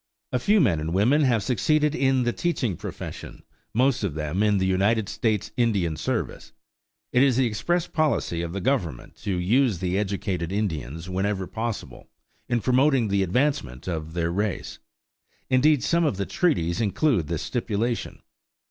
[0.31, 4.41] A few men and many women have succeeded in the teaching profession, most of them
[4.41, 6.53] in the United States Indian Service.
[7.13, 12.09] It is the express policy of the Government to use the educated Indians, whenever possible,
[12.49, 14.79] in promoting the advancement of their race;
[15.51, 18.23] indeed some of the treaties include this stipulation.